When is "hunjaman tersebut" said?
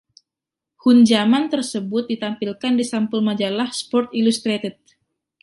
0.83-2.03